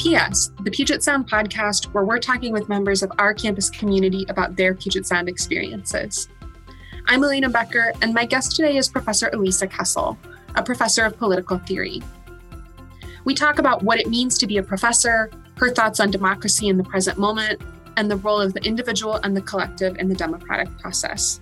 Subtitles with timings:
[0.00, 4.56] PS, the Puget Sound podcast, where we're talking with members of our campus community about
[4.56, 6.26] their Puget Sound experiences.
[7.06, 10.16] I'm Elena Becker, and my guest today is Professor Elisa Kessel,
[10.54, 12.00] a professor of political theory.
[13.26, 16.78] We talk about what it means to be a professor, her thoughts on democracy in
[16.78, 17.60] the present moment,
[17.98, 21.40] and the role of the individual and the collective in the democratic process.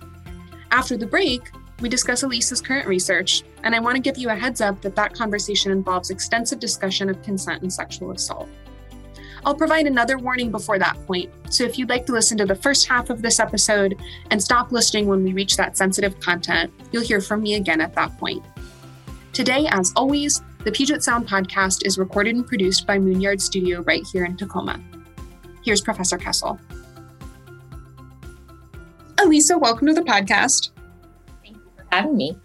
[0.71, 1.49] After the break,
[1.81, 4.95] we discuss Elisa's current research, and I want to give you a heads up that
[4.95, 8.49] that conversation involves extensive discussion of consent and sexual assault.
[9.45, 12.55] I'll provide another warning before that point, so if you'd like to listen to the
[12.55, 13.97] first half of this episode
[14.31, 17.95] and stop listening when we reach that sensitive content, you'll hear from me again at
[17.95, 18.43] that point.
[19.31, 24.05] Today, as always, the Puget Sound podcast is recorded and produced by Moonyard Studio right
[24.11, 24.81] here in Tacoma.
[25.63, 26.59] Here's Professor Kessel.
[29.19, 30.71] Elisa, welcome to the podcast.
[31.89, 32.37] Thank you for having me.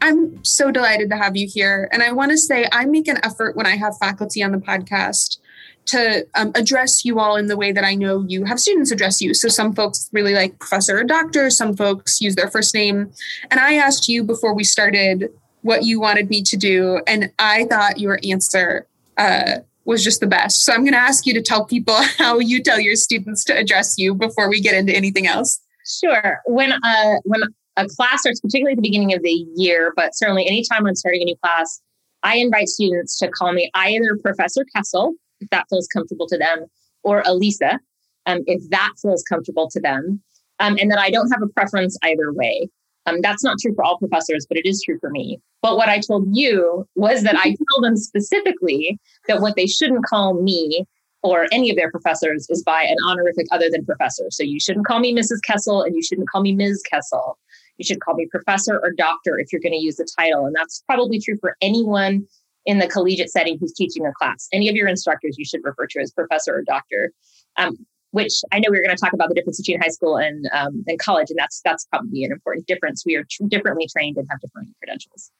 [0.00, 1.88] I'm so delighted to have you here.
[1.92, 4.58] And I want to say I make an effort when I have faculty on the
[4.58, 5.38] podcast
[5.86, 9.20] to um, address you all in the way that I know you have students address
[9.20, 9.34] you.
[9.34, 13.12] So some folks really like professor or doctor, some folks use their first name.
[13.50, 15.30] And I asked you before we started
[15.62, 17.00] what you wanted me to do.
[17.06, 18.86] And I thought your answer
[19.16, 20.64] uh, was just the best.
[20.64, 23.56] So I'm going to ask you to tell people how you tell your students to
[23.56, 25.60] address you before we get into anything else.
[25.86, 26.40] Sure.
[26.46, 27.42] When uh, when
[27.76, 31.22] a class starts, particularly at the beginning of the year, but certainly anytime I'm starting
[31.22, 31.80] a new class,
[32.22, 36.66] I invite students to call me either Professor Kessel, if that feels comfortable to them,
[37.02, 37.78] or Elisa,
[38.26, 40.22] um, if that feels comfortable to them.
[40.60, 42.68] Um, and that I don't have a preference either way.
[43.06, 45.40] Um, that's not true for all professors, but it is true for me.
[45.62, 50.06] But what I told you was that I tell them specifically that what they shouldn't
[50.06, 50.86] call me
[51.22, 54.26] or any of their professors is by an honorific other than professor.
[54.30, 55.42] So you shouldn't call me Mrs.
[55.42, 56.82] Kessel and you shouldn't call me Ms.
[56.82, 57.38] Kessel.
[57.78, 60.46] You should call me professor or doctor if you're going to use the title.
[60.46, 62.26] And that's probably true for anyone
[62.66, 64.48] in the collegiate setting who's teaching a class.
[64.52, 67.12] Any of your instructors you should refer to as professor or doctor.
[67.56, 67.76] Um,
[68.14, 70.48] which I know we are going to talk about the difference between high school and
[70.52, 73.02] um, and college, and that's that's probably an important difference.
[73.04, 75.32] We are tr- differently trained and have different credentials.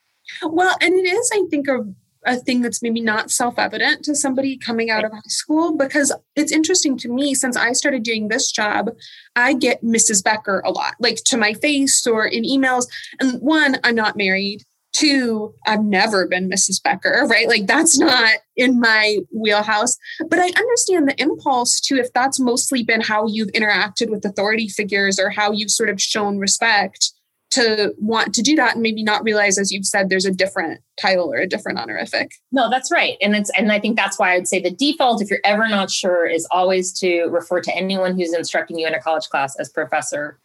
[0.42, 1.84] Well, and it is, I think, a
[2.24, 6.52] a thing that's maybe not self-evident to somebody coming out of high school because it's
[6.52, 8.90] interesting to me since I started doing this job,
[9.36, 10.22] I get Mrs.
[10.22, 12.86] Becker a lot, like to my face or in emails.
[13.20, 14.64] And one, I'm not married.
[14.92, 16.80] Two, I've never been Mrs.
[16.80, 17.48] Becker, right?
[17.48, 19.96] Like that's not in my wheelhouse.
[20.28, 24.68] But I understand the impulse to if that's mostly been how you've interacted with authority
[24.68, 27.13] figures or how you've sort of shown respect
[27.54, 30.80] to want to do that and maybe not realize, as you've said, there's a different
[31.00, 32.32] title or a different honorific.
[32.52, 33.16] No, that's right.
[33.20, 35.90] And it's and I think that's why I'd say the default, if you're ever not
[35.90, 39.68] sure, is always to refer to anyone who's instructing you in a college class as
[39.68, 40.38] professor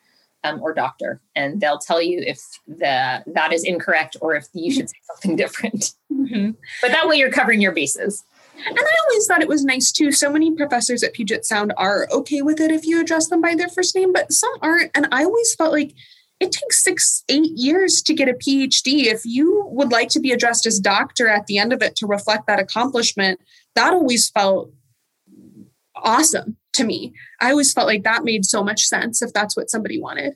[0.43, 4.71] um, or doctor, and they'll tell you if the that is incorrect or if you
[4.71, 5.93] should say something different.
[6.11, 6.51] Mm-hmm.
[6.81, 8.23] But that way, you're covering your bases.
[8.67, 10.11] And I always thought it was nice too.
[10.11, 13.55] So many professors at Puget Sound are okay with it if you address them by
[13.55, 14.91] their first name, but some aren't.
[14.93, 15.93] And I always felt like
[16.39, 19.05] it takes six, eight years to get a PhD.
[19.05, 22.07] If you would like to be addressed as doctor at the end of it to
[22.07, 23.39] reflect that accomplishment,
[23.75, 24.72] that always felt
[25.95, 27.13] awesome to me.
[27.41, 30.35] I always felt like that made so much sense if that's what somebody wanted.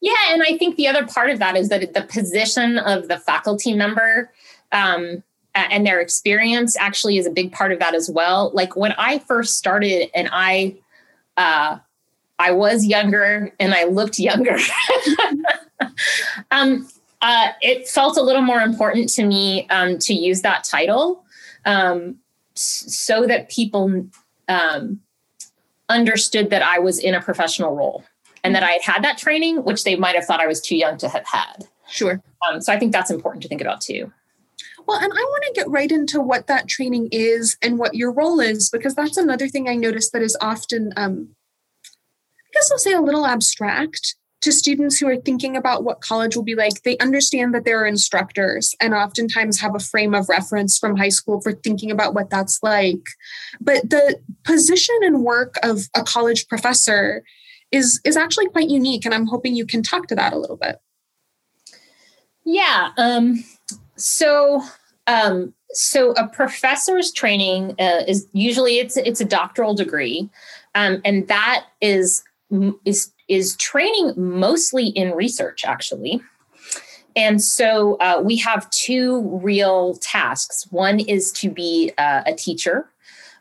[0.00, 3.18] Yeah, and I think the other part of that is that the position of the
[3.18, 4.32] faculty member
[4.72, 5.22] um,
[5.54, 8.50] and their experience actually is a big part of that as well.
[8.54, 10.76] Like when I first started, and I,
[11.36, 11.78] uh,
[12.42, 14.56] I was younger and I looked younger.
[16.50, 16.88] um,
[17.20, 21.24] uh, it felt a little more important to me um, to use that title
[21.64, 22.16] um,
[22.54, 24.06] so that people
[24.48, 24.98] um,
[25.88, 28.02] understood that I was in a professional role
[28.42, 30.76] and that I had had that training, which they might have thought I was too
[30.76, 31.68] young to have had.
[31.88, 32.20] Sure.
[32.48, 34.12] Um, so I think that's important to think about too.
[34.88, 38.10] Well, and I want to get right into what that training is and what your
[38.10, 41.36] role is, because that's another thing I noticed that is often, um,
[42.52, 46.42] guess I'll say, a little abstract to students who are thinking about what college will
[46.42, 46.82] be like.
[46.82, 51.10] They understand that there are instructors and oftentimes have a frame of reference from high
[51.10, 53.04] school for thinking about what that's like.
[53.60, 57.22] But the position and work of a college professor
[57.72, 60.56] is is actually quite unique and i'm hoping you can talk to that a little
[60.56, 60.80] bit
[62.44, 63.42] yeah um,
[63.96, 64.62] so
[65.08, 70.28] um, so a professor's training uh, is usually it's it's a doctoral degree
[70.74, 72.22] um, and that is
[72.84, 76.20] is is training mostly in research actually.
[77.14, 80.66] And so uh, we have two real tasks.
[80.70, 82.88] One is to be uh, a teacher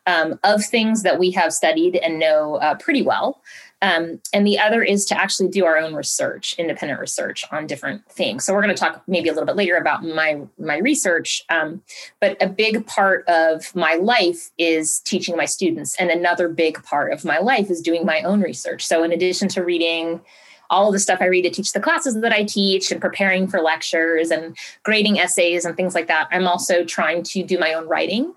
[0.08, 3.42] um, of things that we have studied and know uh, pretty well
[3.82, 8.06] Um, and the other is to actually do our own research, independent research on different
[8.08, 8.46] things.
[8.46, 11.44] So we're going to talk maybe a little bit later about my my research.
[11.50, 11.82] Um,
[12.20, 17.12] but a big part of my life is teaching my students, and another big part
[17.12, 18.86] of my life is doing my own research.
[18.86, 20.22] So in addition to reading
[20.70, 23.60] all the stuff I read to teach the classes that I teach and preparing for
[23.60, 27.88] lectures and grading essays and things like that, I'm also trying to do my own
[27.90, 28.34] writing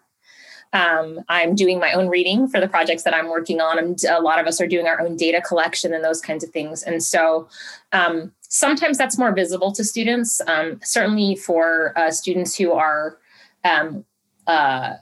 [0.75, 3.79] um, I'm doing my own reading for the projects that I'm working on.
[3.79, 6.51] And a lot of us are doing our own data collection and those kinds of
[6.51, 6.83] things.
[6.83, 7.49] And so
[7.93, 10.41] um, sometimes that's more visible to students.
[10.49, 13.19] Um, certainly for uh, students who are
[13.63, 14.05] um,
[14.49, 14.95] uh,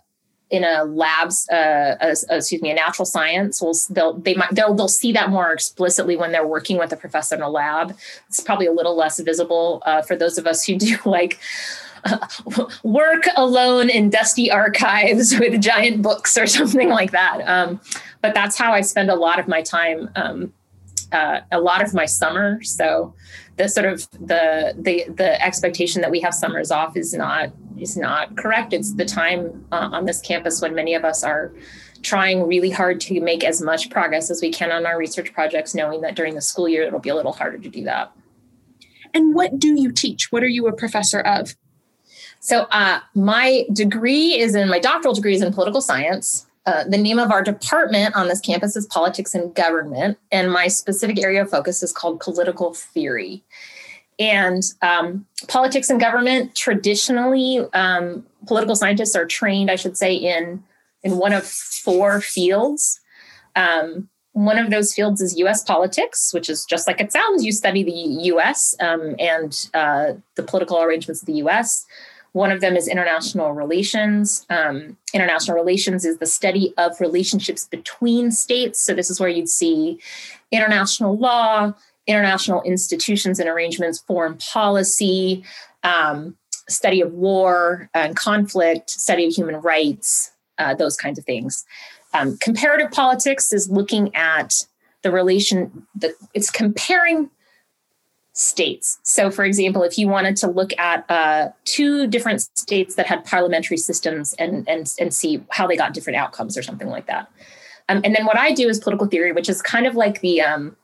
[0.50, 4.86] in a labs, uh, excuse me, a natural science, will they'll they might they'll they'll
[4.86, 7.96] see that more explicitly when they're working with a professor in a lab.
[8.28, 11.40] It's probably a little less visible uh, for those of us who do like
[12.82, 17.40] work alone in dusty archives with giant books or something like that.
[17.46, 17.80] Um,
[18.20, 20.52] but that's how I spend a lot of my time, um,
[21.12, 22.62] uh, a lot of my summer.
[22.62, 23.14] So
[23.56, 27.96] the sort of the the the expectation that we have summers off is not is
[27.96, 28.72] not correct.
[28.72, 31.52] It's the time uh, on this campus when many of us are
[32.02, 35.74] trying really hard to make as much progress as we can on our research projects,
[35.74, 38.12] knowing that during the school year it'll be a little harder to do that.
[39.14, 40.32] And what do you teach?
[40.32, 41.54] What are you a professor of?
[42.42, 46.44] So uh, my degree is in my doctoral degree is in political science.
[46.66, 50.66] Uh, the name of our department on this campus is politics and government, and my
[50.66, 53.44] specific area of focus is called political theory.
[54.18, 60.64] And um, politics and government traditionally, um, political scientists are trained, I should say, in
[61.04, 63.00] in one of four fields.
[63.54, 65.62] Um, one of those fields is U.S.
[65.62, 67.44] politics, which is just like it sounds.
[67.44, 68.74] You study the U.S.
[68.80, 71.86] Um, and uh, the political arrangements of the U.S.
[72.32, 74.46] One of them is international relations.
[74.48, 78.80] Um, international relations is the study of relationships between states.
[78.80, 79.98] So, this is where you'd see
[80.50, 81.74] international law,
[82.06, 85.44] international institutions and arrangements, foreign policy,
[85.82, 86.36] um,
[86.68, 91.64] study of war and conflict, study of human rights, uh, those kinds of things.
[92.14, 94.54] Um, comparative politics is looking at
[95.02, 97.30] the relation, the, it's comparing
[98.32, 98.98] states.
[99.02, 103.24] So, for example, if you wanted to look at uh, two different states that had
[103.24, 107.30] parliamentary systems and, and, and see how they got different outcomes or something like that.
[107.88, 110.40] Um, and then what I do is political theory, which is kind of like the
[110.40, 110.76] um,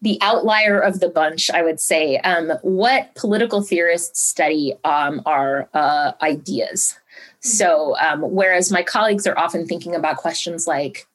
[0.00, 2.18] the outlier of the bunch, I would say.
[2.18, 6.94] Um, what political theorists study um, are uh, ideas.
[7.40, 11.06] So, um, whereas my colleagues are often thinking about questions like,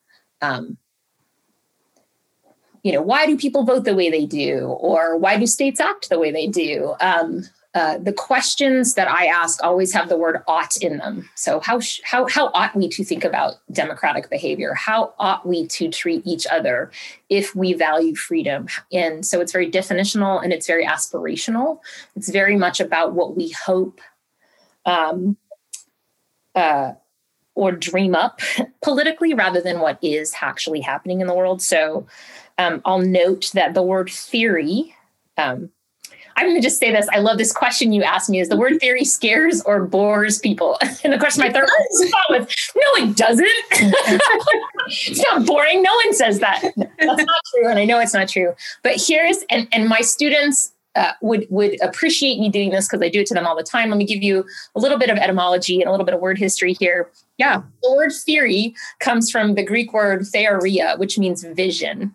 [0.42, 0.76] um,
[2.82, 6.08] you know, why do people vote the way they do, or why do states act
[6.08, 6.94] the way they do?
[7.00, 11.28] Um, uh, the questions that I ask always have the word ought in them.
[11.36, 14.74] So how sh- how how ought we to think about democratic behavior?
[14.74, 16.90] How ought we to treat each other
[17.28, 18.66] if we value freedom?
[18.92, 21.78] And so it's very definitional and it's very aspirational.
[22.16, 24.00] It's very much about what we hope
[24.84, 25.36] um,
[26.56, 26.94] uh,
[27.60, 28.40] or dream up
[28.82, 31.60] politically rather than what is actually happening in the world.
[31.60, 32.06] So
[32.56, 34.96] um, I'll note that the word theory,
[35.36, 35.70] um,
[36.36, 37.06] I'm going to just say this.
[37.12, 40.78] I love this question you asked me: Is the word theory scares or bores people?
[41.04, 43.48] And the question my third thought was, no, it doesn't.
[43.70, 45.82] it's not boring.
[45.82, 46.62] No one says that.
[46.62, 48.54] That's not true, and I know it's not true.
[48.82, 53.08] But here's and and my students uh, would would appreciate me doing this because I
[53.08, 53.90] do it to them all the time.
[53.90, 54.44] Let me give you
[54.74, 57.10] a little bit of etymology and a little bit of word history here.
[57.38, 62.14] Yeah, the word theory comes from the Greek word theoria, which means vision.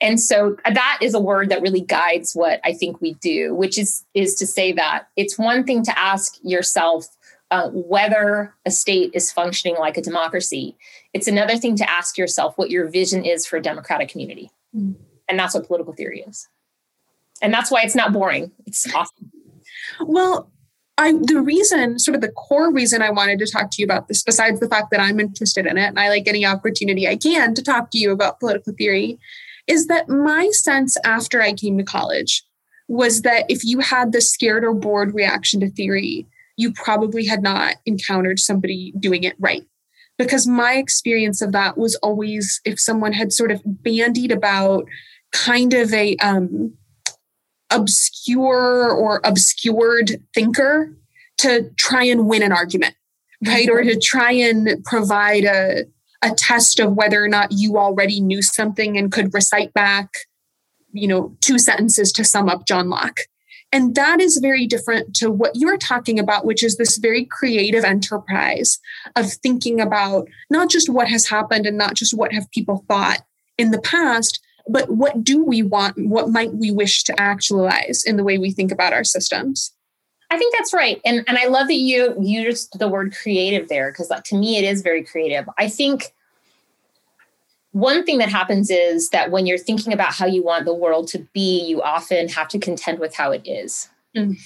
[0.00, 3.78] And so that is a word that really guides what I think we do, which
[3.78, 7.06] is is to say that it's one thing to ask yourself
[7.52, 10.76] uh, whether a state is functioning like a democracy.
[11.12, 14.96] It's another thing to ask yourself what your vision is for a democratic community, mm.
[15.28, 16.48] and that's what political theory is.
[17.42, 18.52] And that's why it's not boring.
[18.66, 19.30] It's awesome.
[20.00, 20.50] Well,
[20.96, 24.08] I the reason, sort of the core reason I wanted to talk to you about
[24.08, 27.16] this, besides the fact that I'm interested in it and I like any opportunity I
[27.16, 29.18] can to talk to you about political theory,
[29.66, 32.44] is that my sense after I came to college
[32.88, 37.42] was that if you had the scared or bored reaction to theory, you probably had
[37.42, 39.64] not encountered somebody doing it right.
[40.18, 44.84] Because my experience of that was always if someone had sort of bandied about
[45.32, 46.74] kind of a um,
[47.72, 50.96] obscure or obscured thinker
[51.38, 52.94] to try and win an argument,
[53.46, 53.68] right?
[53.68, 53.90] Or mm-hmm.
[53.90, 55.84] to try and provide a,
[56.22, 60.08] a test of whether or not you already knew something and could recite back,
[60.92, 63.20] you know, two sentences to sum up John Locke.
[63.74, 67.84] And that is very different to what you're talking about, which is this very creative
[67.84, 68.78] enterprise
[69.16, 73.20] of thinking about not just what has happened and not just what have people thought
[73.56, 75.96] in the past, but what do we want?
[76.06, 79.72] What might we wish to actualize in the way we think about our systems?
[80.30, 81.00] I think that's right.
[81.04, 84.64] And and I love that you used the word creative there because to me it
[84.64, 85.48] is very creative.
[85.58, 86.14] I think
[87.72, 91.08] one thing that happens is that when you're thinking about how you want the world
[91.08, 93.88] to be, you often have to contend with how it is.
[94.16, 94.36] Mm.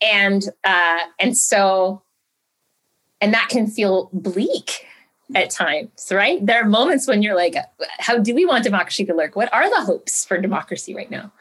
[0.00, 2.02] And uh, and so
[3.20, 4.86] and that can feel bleak
[5.34, 6.44] at times, right?
[6.44, 7.54] There are moments when you're like,
[7.98, 9.36] how do we want democracy to look?
[9.36, 11.32] What are the hopes for democracy right now?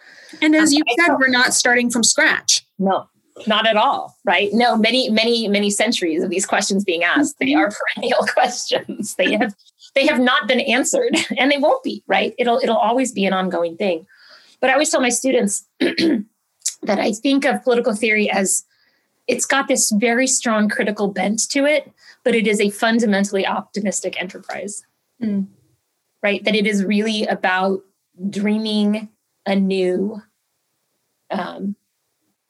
[0.42, 2.66] And as um, you said, we're not starting from scratch.
[2.78, 3.08] No,
[3.48, 4.50] not at all, right?
[4.54, 9.16] No, many, many, many centuries of these questions being asked, they are perennial questions.
[9.16, 9.56] They have
[9.96, 12.34] they have not been answered and they won't be, right?
[12.38, 14.06] It'll it'll always be an ongoing thing.
[14.62, 18.66] But I always tell my students that I think of political theory as
[19.30, 21.92] it's got this very strong critical bent to it,
[22.24, 24.84] but it is a fundamentally optimistic enterprise.
[25.22, 25.48] Mm.
[26.24, 26.44] Right?
[26.44, 27.82] That it is really about
[28.30, 29.08] dreaming
[29.46, 30.22] anew,
[31.30, 31.76] um,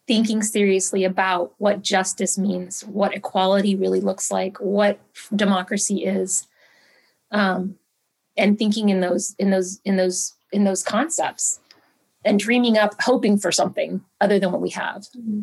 [0.08, 5.00] thinking seriously about what justice means, what equality really looks like, what
[5.36, 6.48] democracy is,
[7.32, 7.76] um,
[8.38, 11.60] and thinking in those in those in those in those concepts,
[12.24, 15.04] and dreaming up, hoping for something other than what we have.
[15.16, 15.42] Mm-hmm.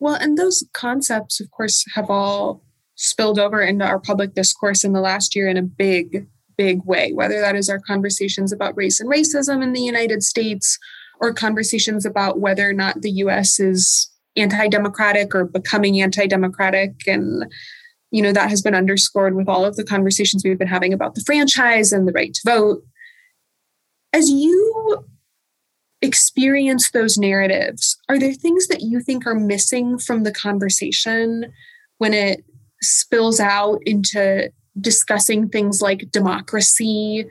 [0.00, 2.64] Well, and those concepts, of course, have all
[2.96, 6.26] spilled over into our public discourse in the last year in a big,
[6.56, 10.78] big way, whether that is our conversations about race and racism in the United States
[11.20, 16.92] or conversations about whether or not the US is anti democratic or becoming anti democratic.
[17.06, 17.44] And,
[18.10, 21.14] you know, that has been underscored with all of the conversations we've been having about
[21.14, 22.82] the franchise and the right to vote.
[24.12, 25.04] As you
[26.02, 31.52] experience those narratives, are there things that you think are missing from the conversation
[31.98, 32.44] when it
[32.80, 37.26] spills out into discussing things like democracy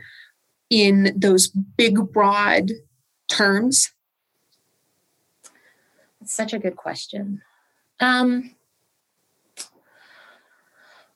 [0.70, 2.72] in those big, broad
[3.28, 3.92] terms?
[6.20, 7.42] That's such a good question.
[8.00, 8.56] Um,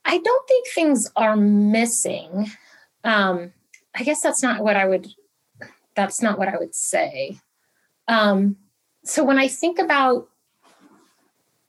[0.06, 2.52] I don't think things are missing.
[3.04, 3.54] Um,
[3.96, 5.08] I guess that's not what I would
[5.96, 7.38] that's not what I would say.
[8.08, 8.58] Um,
[9.04, 10.30] so when I think about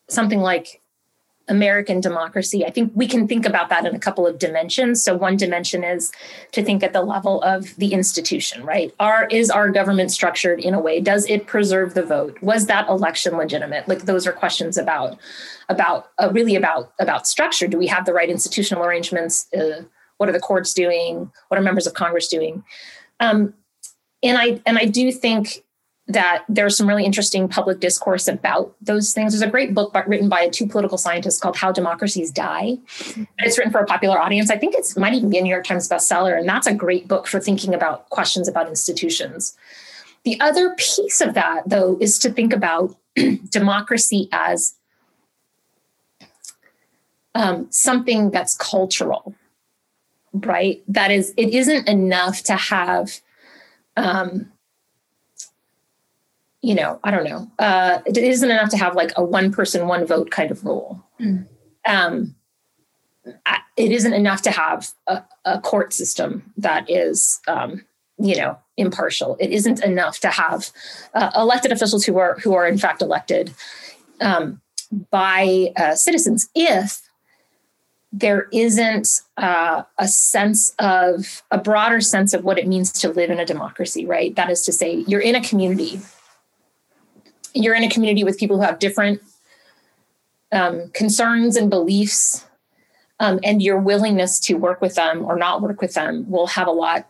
[0.09, 0.81] something like
[1.49, 5.02] American democracy, I think we can think about that in a couple of dimensions.
[5.02, 6.11] So one dimension is
[6.52, 8.95] to think at the level of the institution, right?
[8.99, 11.00] Are is our government structured in a way?
[11.00, 12.40] Does it preserve the vote?
[12.40, 13.88] Was that election legitimate?
[13.88, 15.19] Like those are questions about
[15.69, 17.66] about uh, really about about structure.
[17.66, 19.52] Do we have the right institutional arrangements?
[19.52, 19.83] Uh,
[20.16, 21.31] what are the courts doing?
[21.49, 22.64] What are members of Congress doing?
[23.21, 23.52] Um,
[24.25, 25.64] and I and I do think
[26.07, 29.33] that there's some really interesting public discourse about those things.
[29.33, 32.76] There's a great book by, written by two political scientists called How Democracies Die.
[33.38, 34.50] It's written for a popular audience.
[34.50, 36.38] I think it might even be a New York Times bestseller.
[36.38, 39.57] And that's a great book for thinking about questions about institutions.
[40.25, 42.95] The other piece of that, though, is to think about
[43.49, 44.75] democracy as
[47.35, 49.35] um, something that's cultural,
[50.35, 50.83] right?
[50.87, 53.23] That is, it isn't enough to have
[53.96, 54.52] um,
[56.62, 57.50] you know, I don't know.
[57.58, 61.04] Uh, it isn't enough to have like a one person, one vote kind of rule.
[61.20, 61.46] Mm.
[61.86, 62.34] Um,
[63.76, 67.84] it isn't enough to have a, a court system that is, um,
[68.18, 69.36] you know, impartial.
[69.40, 70.70] It isn't enough to have
[71.14, 73.52] uh, elected officials who are who are in fact elected
[74.20, 74.60] um,
[75.10, 77.00] by uh, citizens if
[78.16, 83.28] there isn't uh, a sense of a broader sense of what it means to live
[83.28, 84.37] in a democracy, right?
[84.37, 86.00] That is to say, you're in a community.
[87.54, 89.21] You're in a community with people who have different
[90.52, 92.47] um, concerns and beliefs,
[93.18, 96.68] um, and your willingness to work with them or not work with them will have
[96.68, 97.09] a lot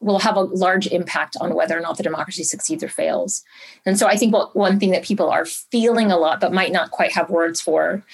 [0.00, 3.42] will have a large impact on whether or not the democracy succeeds or fails.
[3.86, 6.72] And so I think what, one thing that people are feeling a lot but might
[6.72, 8.04] not quite have words for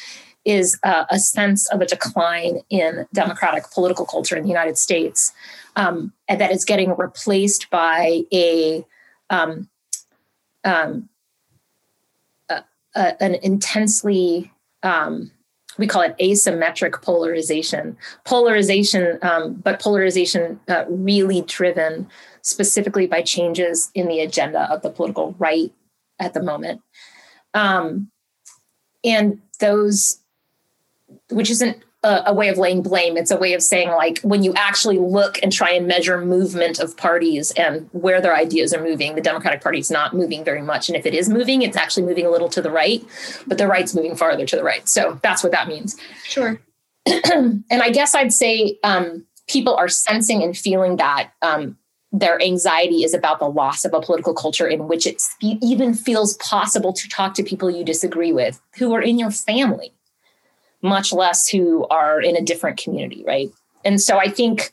[0.45, 5.33] is uh, a sense of a decline in democratic political culture in the United States,
[5.77, 8.85] um, and that is getting replaced by a,
[9.29, 9.69] um,
[10.65, 11.09] um,
[12.49, 14.51] a, a an intensely
[14.83, 15.31] um,
[15.79, 17.97] we call it asymmetric polarization.
[18.25, 22.09] Polarization, um, but polarization uh, really driven
[22.43, 25.73] specifically by changes in the agenda of the political right
[26.19, 26.83] at the moment.
[27.55, 28.11] Um,
[29.05, 30.20] and those
[31.31, 33.17] which isn't a, a, way of laying blame.
[33.17, 36.79] It's a way of saying, like, when you actually look and try and measure movement
[36.79, 40.63] of parties and where their ideas are moving, the Democratic Party is not moving very
[40.63, 40.89] much.
[40.89, 43.05] And if it is moving, it's actually moving a little to the right,
[43.47, 44.89] but the right's moving farther to the right.
[44.89, 45.97] So that's what that means.
[46.25, 46.61] Sure.
[47.07, 51.77] and I guess I'd say um, people are sensing and feeling that um,
[52.13, 56.35] their anxiety is about the loss of a political culture in which it even feels
[56.39, 59.93] possible to talk to people you disagree with who are in your family,
[60.83, 63.51] much less who are in a different community, right?
[63.85, 64.73] And so I think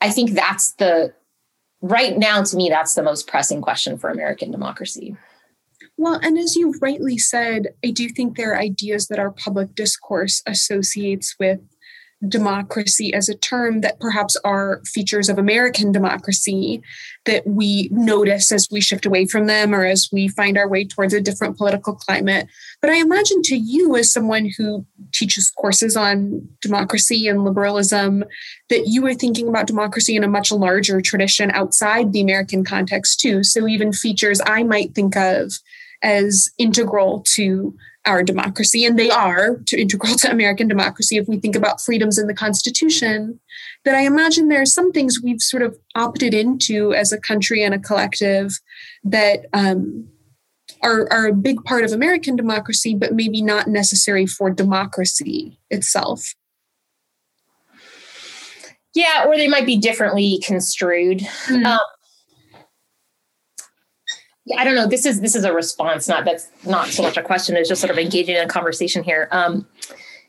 [0.00, 1.14] I think that's the
[1.80, 5.16] right now to me that's the most pressing question for American democracy.
[5.96, 9.74] Well, and as you rightly said, I do think there are ideas that our public
[9.74, 11.60] discourse associates with
[12.28, 16.82] democracy as a term that perhaps are features of American democracy
[17.24, 20.84] that we notice as we shift away from them or as we find our way
[20.84, 22.46] towards a different political climate.
[22.80, 28.24] But I imagine to you, as someone who teaches courses on democracy and liberalism,
[28.68, 33.20] that you are thinking about democracy in a much larger tradition outside the American context,
[33.20, 33.42] too.
[33.42, 35.52] So even features I might think of
[36.02, 37.74] as integral to
[38.06, 42.18] our democracy, and they are to integral to American democracy if we think about freedoms
[42.18, 43.40] in the Constitution,
[43.84, 47.62] that I imagine there are some things we've sort of opted into as a country
[47.62, 48.60] and a collective
[49.04, 50.08] that um,
[50.82, 56.34] are, are a big part of American democracy, but maybe not necessary for democracy itself.
[58.94, 61.20] Yeah, or they might be differently construed.
[61.46, 61.66] Mm.
[61.66, 61.80] Um,
[64.58, 64.86] I don't know.
[64.86, 67.56] This is this is a response, not that's not so much a question.
[67.56, 69.28] It's just sort of engaging in a conversation here.
[69.30, 69.66] Um,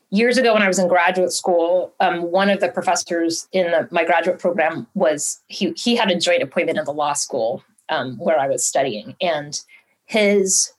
[0.10, 3.88] years ago, when I was in graduate school, um, one of the professors in the,
[3.92, 8.18] my graduate program was he he had a joint appointment in the law school um,
[8.18, 9.60] where I was studying, and
[10.06, 10.72] his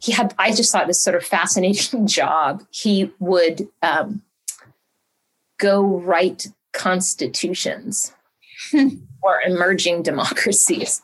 [0.00, 2.64] he had I just thought this sort of fascinating job.
[2.70, 4.22] He would um,
[5.58, 8.12] go write constitutions.
[9.22, 11.02] or emerging democracies.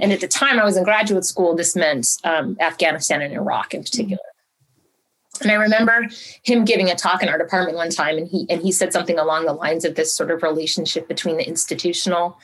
[0.00, 3.74] And at the time I was in graduate school, this meant um, Afghanistan and Iraq
[3.74, 4.22] in particular.
[5.40, 6.08] And I remember
[6.42, 9.18] him giving a talk in our department one time, and he and he said something
[9.18, 12.38] along the lines of this sort of relationship between the institutional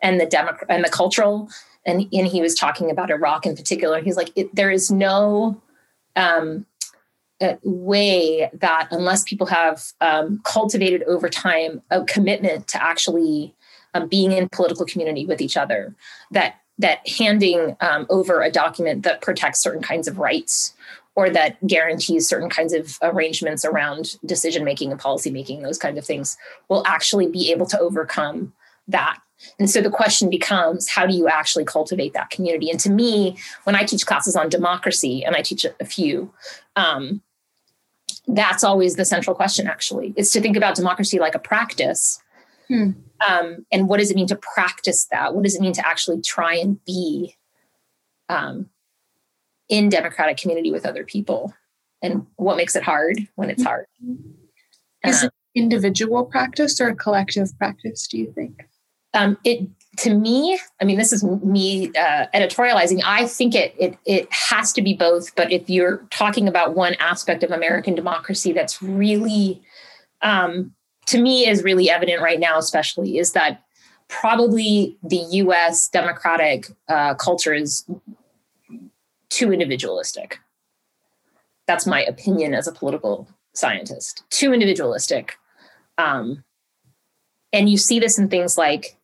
[0.00, 1.48] and the democ- and the cultural.
[1.84, 4.00] And, and he was talking about Iraq in particular.
[4.00, 5.60] He's like, there is no
[6.16, 6.66] um,
[7.62, 13.54] way that unless people have um, cultivated over time a commitment to actually
[13.96, 15.94] um, being in political community with each other
[16.30, 20.74] that that handing um, over a document that protects certain kinds of rights
[21.14, 25.96] or that guarantees certain kinds of arrangements around decision making and policy making those kinds
[25.96, 26.36] of things
[26.68, 28.52] will actually be able to overcome
[28.86, 29.18] that
[29.58, 33.36] and so the question becomes how do you actually cultivate that community and to me
[33.64, 36.32] when i teach classes on democracy and i teach a few
[36.76, 37.20] um,
[38.28, 42.20] that's always the central question actually is to think about democracy like a practice
[42.68, 42.90] Hmm.
[43.26, 45.34] Um, and what does it mean to practice that?
[45.34, 47.36] What does it mean to actually try and be
[48.28, 48.68] um,
[49.68, 51.54] in democratic community with other people?
[52.02, 53.86] And what makes it hard when it's hard?
[55.04, 58.68] Is uh, it individual practice or a collective practice, do you think?
[59.14, 63.00] Um, it to me, I mean, this is me uh, editorializing.
[63.04, 65.34] I think it it it has to be both.
[65.34, 69.62] But if you're talking about one aspect of American democracy that's really
[70.20, 70.74] um,
[71.06, 73.62] to me is really evident right now, especially, is that
[74.08, 77.84] probably the US democratic uh, culture is
[79.28, 80.38] too individualistic.
[81.66, 85.36] That's my opinion as a political scientist, too individualistic.
[85.98, 86.44] Um,
[87.52, 88.96] and you see this in things like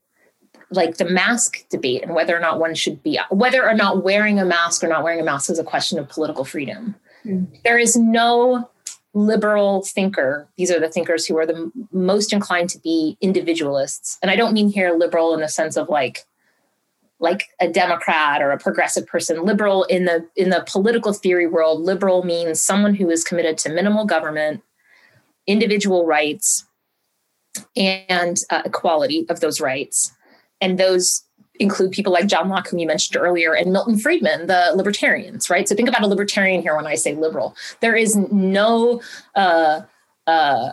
[0.70, 4.38] like the mask debate and whether or not one should be whether or not wearing
[4.38, 6.94] a mask or not wearing a mask is a question of political freedom.
[7.26, 7.46] Mm.
[7.62, 8.70] There is no
[9.14, 10.48] liberal thinker.
[10.56, 14.18] These are the thinkers who are the m- most inclined to be individualists.
[14.22, 16.24] And i don't mean here liberal in the sense of like
[17.18, 19.44] like a democrat or a progressive person.
[19.44, 23.68] Liberal in the in the political theory world liberal means someone who is committed to
[23.68, 24.62] minimal government
[25.46, 26.66] individual rights
[27.76, 30.12] and uh, equality of those rights.
[30.60, 31.24] And those
[31.60, 35.68] include people like John Locke, whom you mentioned earlier, and Milton Friedman, the libertarians, right?
[35.68, 37.54] So think about a libertarian here when I say liberal.
[37.80, 39.02] There is no
[39.34, 39.82] uh,
[40.26, 40.70] uh,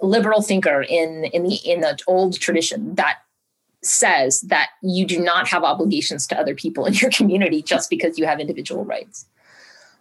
[0.00, 3.18] liberal thinker in in the in the old tradition that
[3.82, 8.18] says that you do not have obligations to other people in your community just because
[8.18, 9.26] you have individual rights.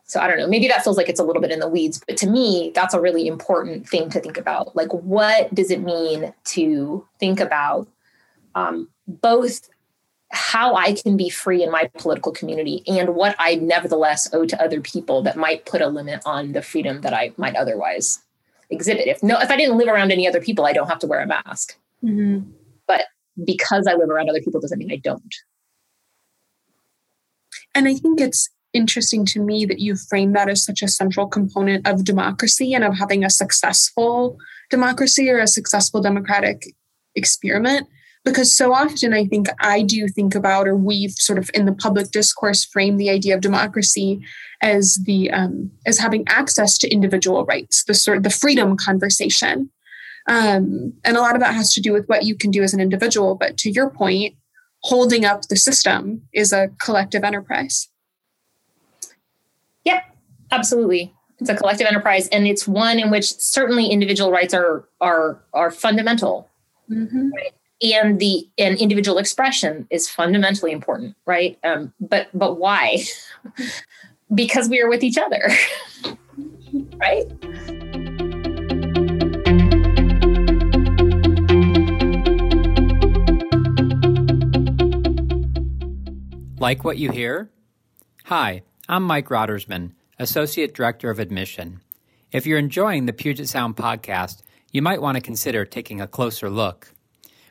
[0.06, 2.02] So I don't know, maybe that feels like it's a little bit in the weeds,
[2.08, 4.74] but to me, that's a really important thing to think about.
[4.74, 7.90] Like, what does it mean to think about
[8.56, 9.70] um, both
[10.30, 14.62] how I can be free in my political community and what I nevertheless owe to
[14.62, 18.20] other people that might put a limit on the freedom that I might otherwise
[18.70, 19.08] exhibit.
[19.08, 21.22] If no, if I didn't live around any other people, I don't have to wear
[21.22, 21.78] a mask.
[22.04, 22.50] Mm-hmm.
[22.88, 23.06] But
[23.44, 25.36] because I live around other people doesn't mean I don't.
[27.74, 31.28] And I think it's interesting to me that you frame that as such a central
[31.28, 34.38] component of democracy and of having a successful
[34.70, 36.74] democracy or a successful democratic
[37.16, 37.88] experiment
[38.28, 41.72] because so often I think I do think about, or we've sort of in the
[41.72, 44.20] public discourse framed the idea of democracy
[44.62, 49.70] as the um, as having access to individual rights, the sort of the freedom conversation.
[50.28, 52.74] Um, and a lot of that has to do with what you can do as
[52.74, 53.36] an individual.
[53.36, 54.36] But to your point,
[54.82, 57.88] holding up the system is a collective enterprise.
[59.86, 60.04] Yep,
[60.52, 61.14] absolutely.
[61.40, 65.72] It's a collective enterprise, and it's one in which certainly individual rights are are are
[65.72, 66.50] fundamental.
[66.92, 67.30] Mm-hmm.
[67.34, 67.54] Right?
[67.82, 71.60] And the and individual expression is fundamentally important, right?
[71.64, 73.04] Um, but but why?
[74.34, 75.50] because we are with each other,
[76.98, 77.26] right?
[86.60, 87.52] Like what you hear?
[88.26, 91.82] Hi, I'm Mike Rottersman, Associate Director of Admission.
[92.32, 96.50] If you're enjoying the Puget Sound podcast, you might want to consider taking a closer
[96.50, 96.92] look.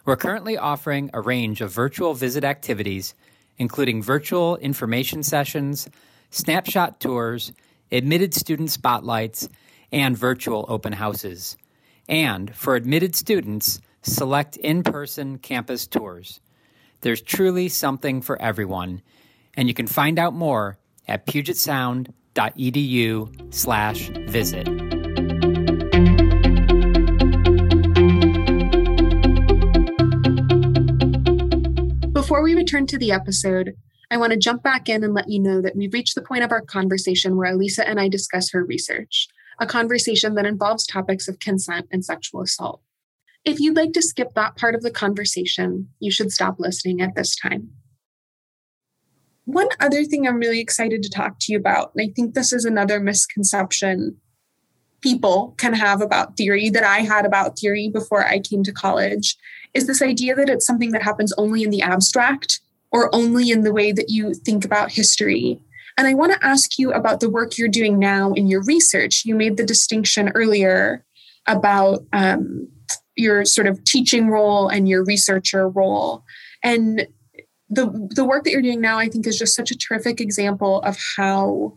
[0.06, 3.16] We're currently offering a range of virtual visit activities,
[3.58, 5.88] including virtual information sessions,
[6.30, 7.52] snapshot tours,
[7.90, 9.48] admitted student spotlights,
[9.90, 11.56] and virtual open houses.
[12.08, 16.40] And for admitted students, select in person campus tours.
[17.00, 19.02] There's truly something for everyone,
[19.56, 24.95] and you can find out more at pugetsound.edu slash visit.
[32.26, 33.76] Before we return to the episode,
[34.10, 36.42] I want to jump back in and let you know that we've reached the point
[36.42, 39.28] of our conversation where Elisa and I discuss her research,
[39.60, 42.80] a conversation that involves topics of consent and sexual assault.
[43.44, 47.14] If you'd like to skip that part of the conversation, you should stop listening at
[47.14, 47.70] this time.
[49.44, 52.52] One other thing I'm really excited to talk to you about, and I think this
[52.52, 54.16] is another misconception
[55.00, 59.36] people can have about theory that I had about theory before I came to college,
[59.74, 63.62] is this idea that it's something that happens only in the abstract or only in
[63.62, 65.60] the way that you think about history.
[65.98, 69.24] And I want to ask you about the work you're doing now in your research.
[69.24, 71.04] You made the distinction earlier
[71.46, 72.68] about um,
[73.16, 76.24] your sort of teaching role and your researcher role.
[76.62, 77.06] And
[77.68, 80.82] the the work that you're doing now, I think, is just such a terrific example
[80.82, 81.76] of how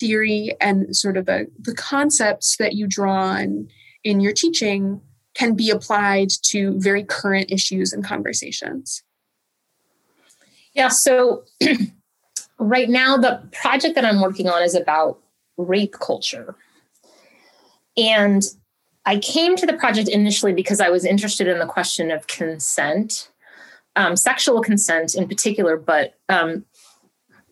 [0.00, 3.68] theory and sort of the, the concepts that you draw on
[4.02, 5.00] in your teaching
[5.34, 9.02] can be applied to very current issues and conversations.
[10.74, 11.44] Yeah, so
[12.58, 15.18] right now the project that I'm working on is about
[15.56, 16.56] rape culture.
[17.96, 18.42] And
[19.06, 23.30] I came to the project initially because I was interested in the question of consent,
[23.96, 26.64] um, sexual consent in particular, but um,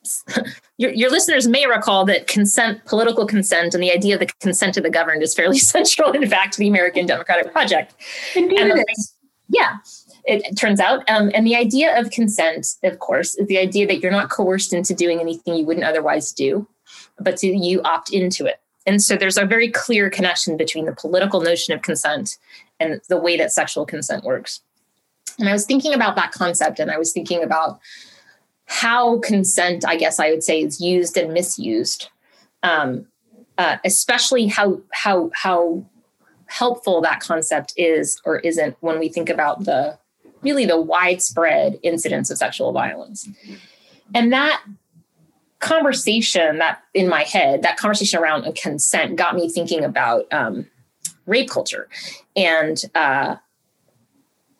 [0.79, 4.77] your, your, listeners may recall that consent, political consent, and the idea of the consent
[4.77, 7.95] of the governed is fairly central, in fact, to the American Democratic Project.
[8.35, 9.15] Indeed, and, it is.
[9.49, 9.77] Yeah,
[10.25, 11.09] it, it turns out.
[11.09, 14.73] Um, and the idea of consent, of course, is the idea that you're not coerced
[14.73, 16.67] into doing anything you wouldn't otherwise do,
[17.19, 18.61] but to, you opt into it.
[18.87, 22.39] And so there's a very clear connection between the political notion of consent
[22.81, 24.61] and the way that sexual consent works.
[25.39, 27.79] And I was thinking about that concept and I was thinking about
[28.67, 32.09] how consent, I guess I would say, is used and misused.
[32.63, 33.07] Um,
[33.59, 35.85] uh, especially how how how
[36.47, 39.99] helpful that concept is or isn't when we think about the
[40.43, 43.29] really the widespread incidence of sexual violence.
[44.15, 44.63] And that
[45.61, 50.67] conversation that in my head, that conversation around consent got me thinking about um,
[51.27, 51.89] rape culture
[52.37, 53.37] and uh,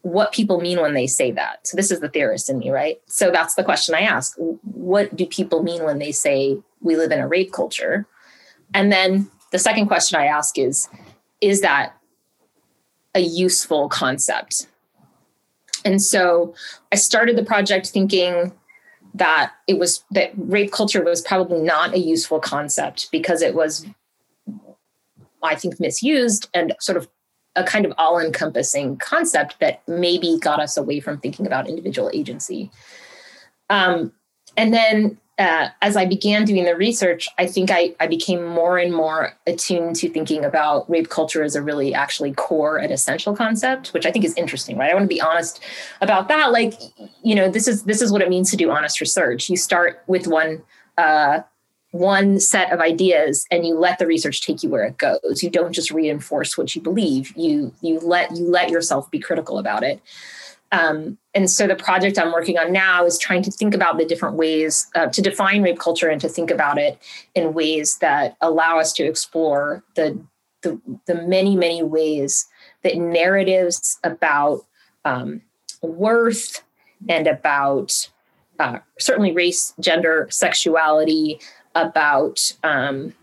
[0.03, 1.67] what people mean when they say that.
[1.67, 3.01] So this is the theorist in me, right?
[3.07, 4.37] So that's the question I ask.
[4.37, 8.07] What do people mean when they say we live in a rape culture?
[8.75, 10.89] And then the second question I ask is,
[11.41, 11.95] is that
[13.15, 14.67] a useful concept?
[15.85, 16.55] And so
[16.91, 18.53] I started the project thinking
[19.15, 23.87] that it was that rape culture was probably not a useful concept because it was
[25.43, 27.09] I think misused and sort of
[27.57, 32.11] a kind of all encompassing concept that maybe got us away from thinking about individual
[32.13, 32.71] agency.
[33.69, 34.13] Um,
[34.57, 38.79] and then uh, as I began doing the research, I think I, I became more
[38.79, 43.35] and more attuned to thinking about rape culture as a really actually core and essential
[43.35, 44.91] concept, which I think is interesting, right?
[44.91, 45.63] I want to be honest
[46.01, 46.53] about that.
[46.53, 46.75] Like,
[47.23, 49.49] you know, this is this is what it means to do honest research.
[49.49, 50.63] You start with one
[50.99, 51.41] uh,
[51.93, 55.43] one set of ideas and you let the research take you where it goes.
[55.43, 57.37] You don't just reinforce what you believe.
[57.37, 60.01] You you let you let yourself be critical about it.
[60.73, 64.07] Um, and so the project I'm working on now is trying to think about the
[64.07, 66.99] different ways uh, to define rape culture and to think about it
[67.35, 70.19] in ways that allow us to explore the
[70.63, 72.47] the, the many many ways
[72.83, 74.65] that narratives about
[75.05, 75.43] um,
[75.83, 76.63] worth
[77.09, 78.09] and about
[78.59, 81.41] uh, certainly race, gender, sexuality,
[81.75, 83.15] about um,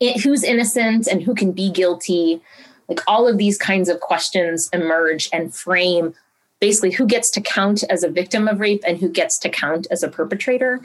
[0.00, 2.40] it, who's innocent and who can be guilty.
[2.88, 6.14] Like all of these kinds of questions emerge and frame
[6.60, 9.86] basically who gets to count as a victim of rape and who gets to count
[9.90, 10.80] as a perpetrator.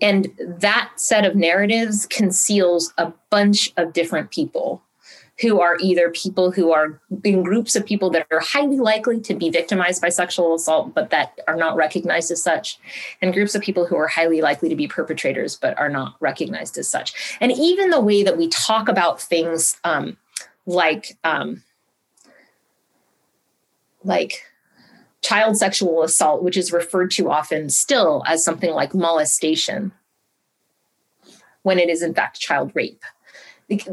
[0.00, 4.82] And that set of narratives conceals a bunch of different people
[5.40, 9.34] who are either people who are in groups of people that are highly likely to
[9.34, 12.78] be victimized by sexual assault, but that are not recognized as such,
[13.22, 16.76] and groups of people who are highly likely to be perpetrators, but are not recognized
[16.76, 17.36] as such.
[17.40, 20.16] And even the way that we talk about things um,
[20.66, 21.62] like, um,
[24.02, 24.42] like
[25.22, 29.92] child sexual assault, which is referred to often still as something like molestation,
[31.62, 33.04] when it is in fact child rape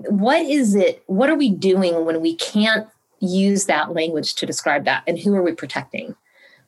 [0.09, 2.87] what is it what are we doing when we can't
[3.19, 5.03] use that language to describe that?
[5.07, 6.15] And who are we protecting?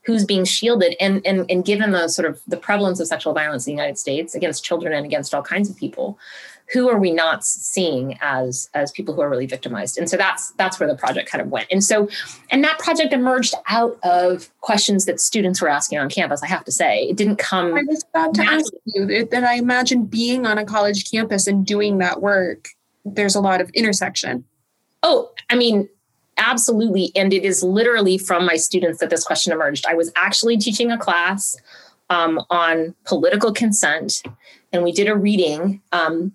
[0.06, 0.96] Who's being shielded?
[1.00, 3.98] And and and given the sort of the prevalence of sexual violence in the united
[3.98, 6.18] states against children and against all kinds of people
[6.74, 9.98] who are we not seeing as as people who are really victimized?
[9.98, 11.68] And so that's that's where the project kind of went.
[11.72, 12.10] And so
[12.52, 16.66] and that project emerged out of questions that students were asking on campus i have
[16.66, 17.04] to say.
[17.04, 20.66] It didn't come i was about to ask you that i imagine being on a
[20.66, 22.70] college campus and doing that work
[23.14, 24.44] there's a lot of intersection.
[25.04, 25.90] Oh, I mean,
[26.38, 27.12] absolutely.
[27.16, 29.86] And it is literally from my students that this question emerged.
[29.88, 31.56] I was actually teaching a class
[32.10, 34.24] um, on political consent,
[34.72, 35.82] and we did a reading.
[35.92, 36.34] Um,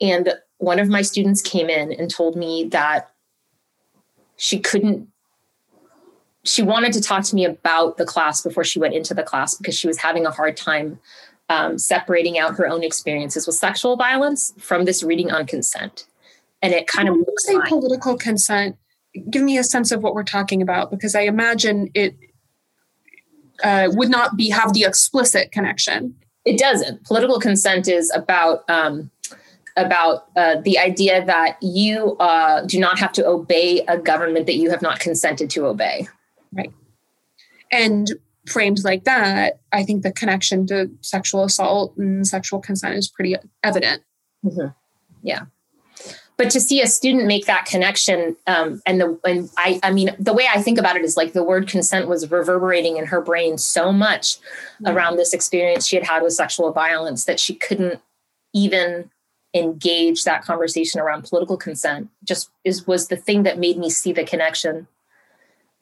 [0.00, 3.10] and one of my students came in and told me that
[4.36, 5.08] she couldn't
[6.42, 9.54] she wanted to talk to me about the class before she went into the class
[9.54, 10.98] because she was having a hard time
[11.50, 16.06] um, separating out her own experiences with sexual violence from this reading on consent
[16.62, 18.76] and it kind of say political consent
[19.28, 22.16] give me a sense of what we're talking about because i imagine it
[23.62, 26.14] uh, would not be have the explicit connection.
[26.44, 27.04] It doesn't.
[27.04, 29.10] Political consent is about um,
[29.76, 34.56] about uh, the idea that you uh, do not have to obey a government that
[34.56, 36.08] you have not consented to obey.
[36.52, 36.72] Right.
[37.70, 38.10] And
[38.46, 43.36] framed like that i think the connection to sexual assault and sexual consent is pretty
[43.62, 44.02] evident.
[44.44, 44.68] Mm-hmm.
[45.22, 45.42] yeah
[46.40, 50.16] but to see a student make that connection um, and the and I I mean
[50.18, 53.20] the way I think about it is like the word consent was reverberating in her
[53.20, 54.88] brain so much mm-hmm.
[54.88, 58.00] around this experience she had had with sexual violence that she couldn't
[58.54, 59.10] even
[59.52, 64.10] engage that conversation around political consent just is was the thing that made me see
[64.10, 64.88] the connection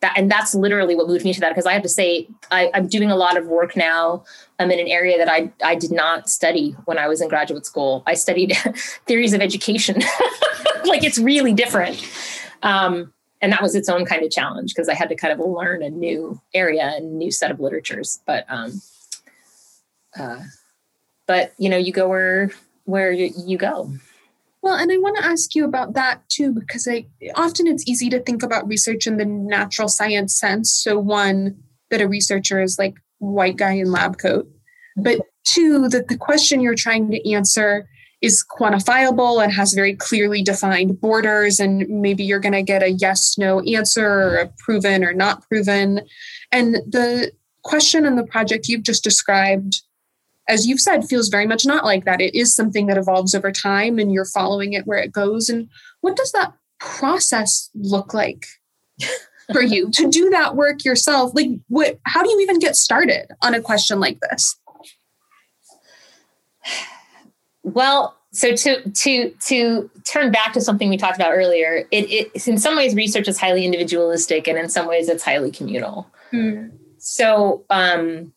[0.01, 2.71] that and that's literally what moved me to that because I have to say I,
[2.75, 4.25] am doing a lot of work now.
[4.59, 7.67] I'm in an area that I I did not study when I was in graduate
[7.67, 8.03] school.
[8.07, 8.57] I studied
[9.07, 9.97] theories of education,
[10.85, 12.07] like it's really different,
[12.63, 15.41] um, and that was its own kind of challenge because I had to kind of
[15.41, 18.21] learn a new area and new set of literatures.
[18.25, 18.81] But um,
[20.19, 20.43] uh,
[21.27, 22.51] but you know, you go where
[22.85, 23.93] where you, you go.
[24.63, 28.11] Well, and I want to ask you about that too, because I often it's easy
[28.11, 30.73] to think about research in the natural science sense.
[30.73, 31.57] So one,
[31.91, 34.49] that a researcher is like white guy in lab coat,
[34.97, 37.89] but two, that the question you're trying to answer
[38.21, 42.91] is quantifiable and has very clearly defined borders, and maybe you're going to get a
[42.91, 46.01] yes no answer or a proven or not proven.
[46.51, 49.83] And the question in the project you've just described
[50.49, 52.21] as you've said, feels very much not like that.
[52.21, 55.49] It is something that evolves over time and you're following it where it goes.
[55.49, 55.69] And
[56.01, 58.47] what does that process look like
[59.53, 61.33] for you to do that work yourself?
[61.35, 64.57] Like, what, how do you even get started on a question like this?
[67.63, 72.47] Well, so to to to turn back to something we talked about earlier, it, it
[72.47, 76.11] in some ways research is highly individualistic, and in some ways it's highly communal.
[76.33, 76.73] Mm.
[76.99, 78.33] So um,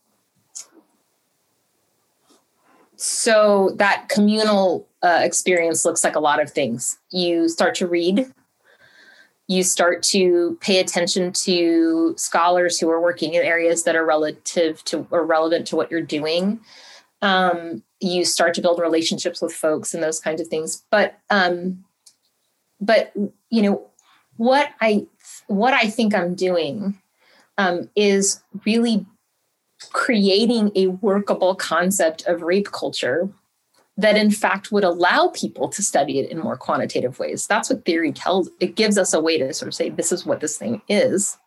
[3.02, 7.00] so that communal uh, experience looks like a lot of things.
[7.10, 8.32] You start to read,
[9.48, 14.84] you start to pay attention to scholars who are working in areas that are relative
[14.84, 16.60] to or relevant to what you're doing.
[17.24, 20.84] Um, you start to build relationships with folks and those kinds of things.
[20.92, 21.84] But um,
[22.80, 23.14] but
[23.50, 23.90] you know
[24.38, 25.08] what I
[25.48, 27.02] what I think I'm doing
[27.58, 29.08] um, is really
[29.94, 33.30] creating a workable concept of rape culture
[33.98, 37.46] that in fact would allow people to study it in more quantitative ways.
[37.46, 38.50] That's what theory tells.
[38.60, 41.38] It gives us a way to sort of say, this is what this thing is,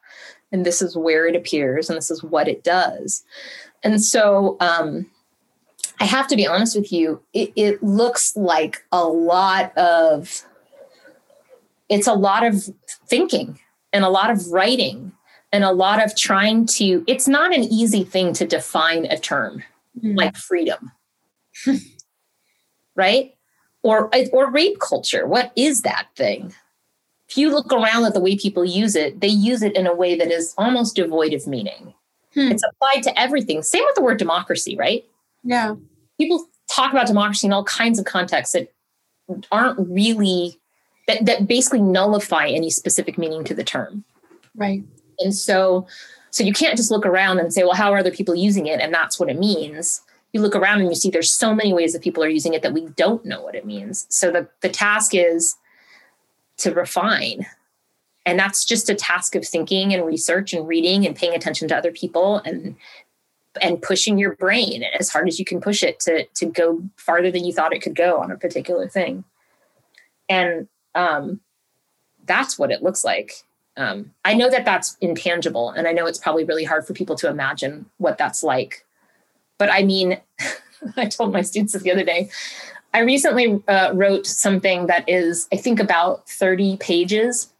[0.52, 3.24] and this is where it appears, and this is what it does.
[3.82, 5.10] And so um,
[6.00, 10.44] I have to be honest with you, it, it looks like a lot of,
[11.88, 12.68] it's a lot of
[13.06, 13.58] thinking
[13.92, 15.03] and a lot of writing
[15.54, 19.62] and a lot of trying to it's not an easy thing to define a term
[19.98, 20.16] mm.
[20.16, 20.92] like freedom.
[22.96, 23.34] Right?
[23.82, 25.26] Or or rape culture.
[25.26, 26.54] What is that thing?
[27.28, 29.94] If you look around at the way people use it they use it in a
[29.94, 31.94] way that is almost devoid of meaning.
[32.34, 32.52] Hmm.
[32.52, 33.62] it's applied to everything.
[33.64, 35.04] Same with the word democracy right?
[35.42, 35.74] Yeah.
[36.18, 38.72] People talk about democracy in all kinds of contexts that
[39.50, 40.60] aren't really
[41.08, 44.04] that, that basically nullify any specific meaning to the term.
[44.54, 44.84] Right
[45.20, 45.87] and so
[46.31, 48.81] so you can't just look around and say well how are other people using it?
[48.81, 50.03] And that's what it means.
[50.33, 52.62] You look around and you see there's so many ways that people are using it
[52.62, 54.07] that we don't know what it means.
[54.09, 55.55] So the, the task is
[56.57, 57.46] to refine.
[58.27, 61.77] And that's just a task of thinking and research and reading and paying attention to
[61.77, 62.77] other people and
[63.62, 67.31] and pushing your brain as hard as you can push it to to go farther
[67.31, 69.24] than you thought it could go on a particular thing.
[70.29, 71.40] And um,
[72.24, 73.44] that's what it looks like
[73.76, 77.16] um, i know that that's intangible and i know it's probably really hard for people
[77.16, 78.84] to imagine what that's like.
[79.58, 80.20] But i mean
[80.96, 82.30] i told my students the other day.
[82.92, 87.50] I recently uh, wrote something that is i think about 30 pages.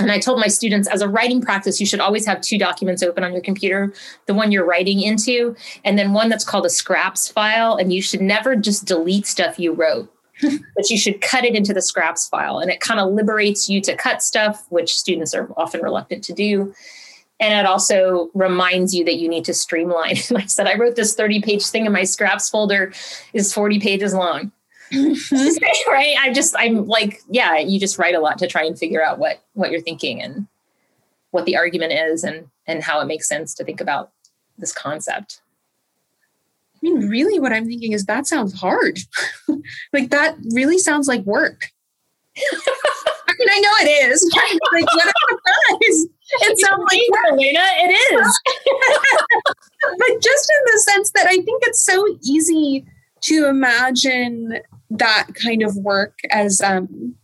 [0.00, 3.02] And I told my students as a writing practice, you should always have two documents
[3.02, 3.92] open on your computer
[4.26, 5.54] the one you're writing into,
[5.84, 7.76] and then one that's called a scraps file.
[7.76, 11.72] And you should never just delete stuff you wrote, but you should cut it into
[11.72, 12.58] the scraps file.
[12.58, 16.32] And it kind of liberates you to cut stuff, which students are often reluctant to
[16.32, 16.74] do.
[17.40, 20.16] And it also reminds you that you need to streamline.
[20.30, 22.92] And I said, I wrote this 30 page thing in my scraps folder
[23.32, 24.52] is 40 pages long.
[24.92, 25.90] Mm-hmm.
[25.90, 29.02] right i just i'm like yeah you just write a lot to try and figure
[29.02, 30.46] out what what you're thinking and
[31.30, 34.12] what the argument is and and how it makes sense to think about
[34.58, 35.40] this concept
[36.84, 38.98] i mean really what i'm thinking is that sounds hard
[39.92, 41.68] like that really sounds like work
[42.36, 45.12] i mean i know it is like what
[45.80, 46.08] it
[46.40, 47.32] it sounds like work.
[47.32, 48.40] Elena, it is
[49.98, 52.84] but just in the sense that i think it's so easy
[53.20, 54.58] to imagine
[54.90, 57.14] that kind of work as um,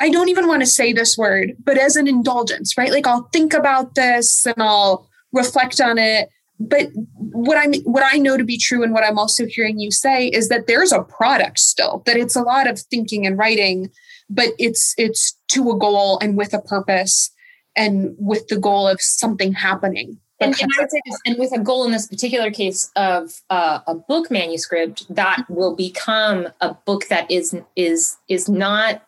[0.00, 2.90] I don't even want to say this word, but as an indulgence, right?
[2.90, 6.28] Like I'll think about this and I'll reflect on it.
[6.60, 9.90] But what I'm what I know to be true and what I'm also hearing you
[9.90, 13.90] say is that there's a product still, that it's a lot of thinking and writing,
[14.30, 17.30] but it's it's to a goal and with a purpose
[17.76, 21.52] and with the goal of something happening and, and, I would say this, and with
[21.52, 26.74] a goal in this particular case of uh, a book manuscript that will become a
[26.74, 29.02] book that is is is not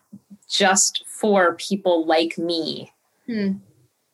[0.48, 2.92] just for people like me,
[3.26, 3.54] hmm.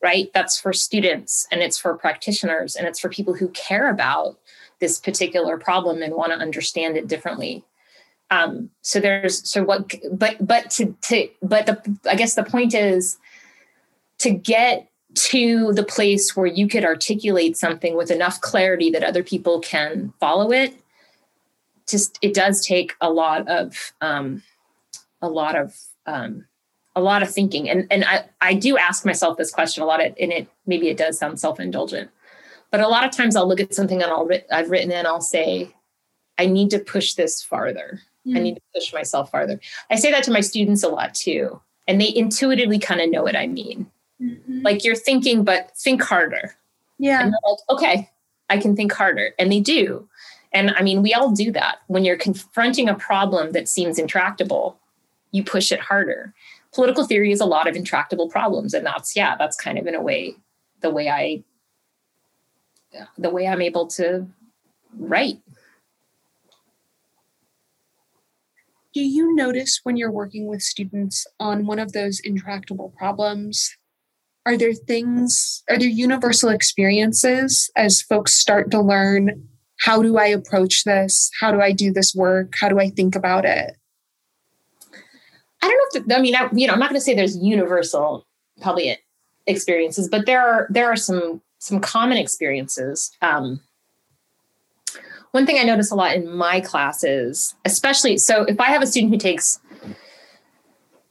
[0.03, 0.29] Right?
[0.33, 4.37] That's for students and it's for practitioners and it's for people who care about
[4.79, 7.63] this particular problem and want to understand it differently.
[8.29, 12.73] Um, so there's so what, but but to to but the I guess the point
[12.73, 13.17] is
[14.19, 19.23] to get to the place where you could articulate something with enough clarity that other
[19.23, 20.75] people can follow it
[21.87, 24.41] just it does take a lot of um,
[25.21, 26.45] a lot of um,
[26.95, 30.05] a lot of thinking and and I, I do ask myself this question a lot
[30.05, 32.09] of, and it maybe it does sound self-indulgent
[32.71, 35.21] but a lot of times i'll look at something and I'll, i've written and i'll
[35.21, 35.73] say
[36.37, 38.35] i need to push this farther mm.
[38.35, 38.43] i hmm.
[38.43, 41.99] need to push myself farther i say that to my students a lot too and
[41.99, 43.89] they intuitively kind of know what i mean
[44.23, 44.61] Mm-hmm.
[44.61, 46.55] Like you're thinking, but think harder.
[46.99, 47.25] Yeah.
[47.25, 48.09] like, okay,
[48.49, 49.31] I can think harder.
[49.37, 50.07] And they do.
[50.51, 51.79] And I mean, we all do that.
[51.87, 54.77] When you're confronting a problem that seems intractable,
[55.31, 56.33] you push it harder.
[56.73, 58.73] Political theory is a lot of intractable problems.
[58.73, 60.35] And that's, yeah, that's kind of in a way
[60.81, 61.43] the way I,
[63.17, 64.27] the way I'm able to
[64.97, 65.39] write.
[68.93, 73.75] Do you notice when you're working with students on one of those intractable problems
[74.45, 79.47] are there things are there universal experiences as folks start to learn
[79.79, 83.15] how do i approach this how do i do this work how do i think
[83.15, 83.75] about it
[85.63, 87.13] i don't know if the, i mean I, you know i'm not going to say
[87.13, 88.25] there's universal
[88.61, 88.97] probably
[89.47, 93.11] experiences but there are there are some some common experiences.
[93.21, 93.61] Um,
[95.31, 98.87] one thing i notice a lot in my classes especially so if i have a
[98.87, 99.59] student who takes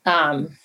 [0.05, 0.57] um,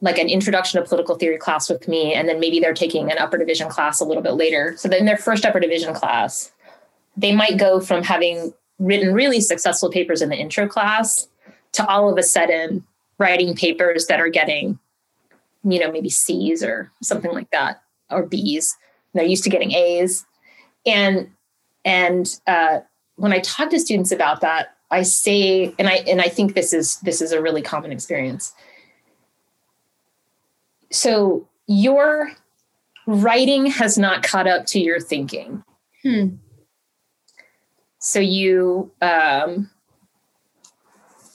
[0.00, 3.18] like an introduction to political theory class with me and then maybe they're taking an
[3.18, 6.52] upper division class a little bit later so then their first upper division class
[7.16, 11.28] they might go from having written really successful papers in the intro class
[11.72, 12.84] to all of a sudden
[13.18, 14.78] writing papers that are getting
[15.64, 18.76] you know maybe c's or something like that or b's
[19.14, 20.24] they're used to getting a's
[20.84, 21.30] and
[21.84, 22.80] and uh,
[23.16, 26.72] when i talk to students about that i say and i and i think this
[26.72, 28.54] is this is a really common experience
[30.90, 32.30] so your
[33.06, 35.62] writing has not caught up to your thinking.
[36.02, 36.36] Hmm.
[37.98, 39.70] So you um,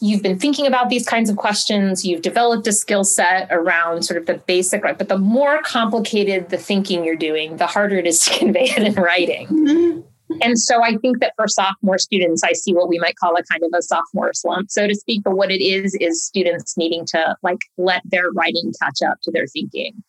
[0.01, 2.03] you've been thinking about these kinds of questions.
[2.03, 4.97] You've developed a skill set around sort of the basic, right?
[4.97, 8.79] But the more complicated the thinking you're doing, the harder it is to convey it
[8.79, 9.47] in writing.
[9.47, 10.03] Mhm.
[10.41, 13.43] And so I think that for sophomore students, I see what we might call a
[13.43, 15.23] kind of a sophomore slump, so to speak.
[15.23, 19.31] But what it is, is students needing to like let their writing catch up to
[19.31, 20.01] their thinking.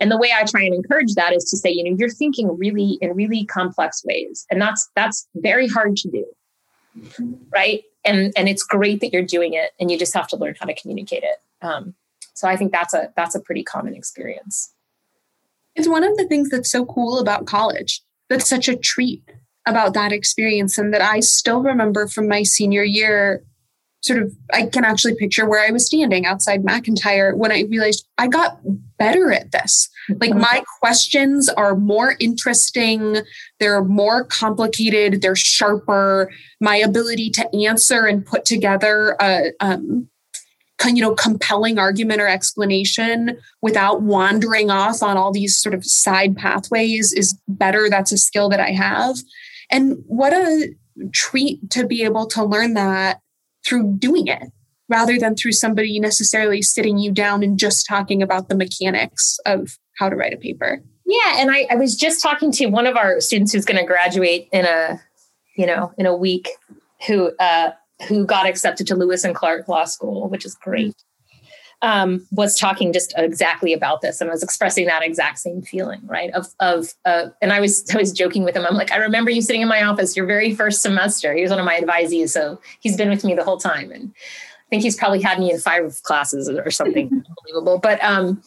[0.00, 2.56] And the way I try and encourage that is to say, you know, you're thinking
[2.56, 4.46] really in really complex ways.
[4.50, 6.24] And that's that's very hard to do.
[7.52, 7.82] Right.
[8.08, 10.66] And and it's great that you're doing it and you just have to learn how
[10.66, 11.36] to communicate it.
[11.62, 11.94] Um,
[12.34, 14.72] so I think that's a that's a pretty common experience.
[15.74, 18.02] It's one of the things that's so cool about college.
[18.28, 19.22] That's such a treat
[19.66, 23.44] about that experience, and that I still remember from my senior year.
[24.00, 28.06] Sort of, I can actually picture where I was standing outside McIntyre when I realized
[28.16, 28.60] I got
[28.96, 29.88] better at this.
[30.20, 33.18] Like my questions are more interesting,
[33.58, 36.30] they're more complicated, they're sharper.
[36.60, 40.08] My ability to answer and put together a um,
[40.86, 46.36] you know compelling argument or explanation without wandering off on all these sort of side
[46.36, 47.88] pathways is better.
[47.90, 49.16] That's a skill that I have.
[49.70, 50.74] And what a
[51.12, 53.20] treat to be able to learn that
[53.68, 54.44] through doing it
[54.88, 59.78] rather than through somebody necessarily sitting you down and just talking about the mechanics of
[59.98, 60.82] how to write a paper.
[61.04, 63.86] Yeah, and I, I was just talking to one of our students who's going to
[63.86, 65.00] graduate in a,
[65.56, 66.48] you know, in a week,
[67.06, 67.70] who uh,
[68.06, 70.94] who got accepted to Lewis and Clark Law School, which is great.
[71.80, 76.32] Um, was talking just exactly about this and was expressing that exact same feeling, right?
[76.32, 78.66] Of of uh, and I was I was joking with him.
[78.66, 81.34] I'm like, I remember you sitting in my office your very first semester.
[81.34, 84.12] He was one of my advisees, so he's been with me the whole time, and
[84.12, 87.78] I think he's probably had me in five classes or something unbelievable.
[87.78, 88.42] But um,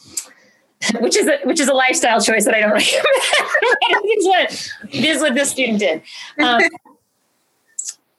[0.99, 3.05] which is a, which is a lifestyle choice that I don't recommend.
[3.05, 6.01] it, is what, it is what this student did.
[6.39, 6.61] Um,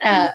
[0.01, 0.29] uh,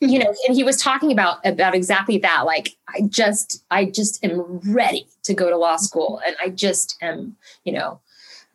[0.00, 2.44] you know, and he was talking about about exactly that.
[2.46, 6.96] Like, I just, I just am ready to go to law school, and I just
[7.02, 8.00] am, you know.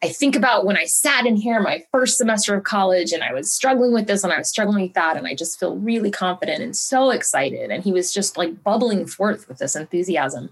[0.03, 3.33] I think about when I sat in here my first semester of college and I
[3.33, 5.15] was struggling with this and I was struggling with that.
[5.15, 7.69] And I just feel really confident and so excited.
[7.69, 10.49] And he was just like bubbling forth with this enthusiasm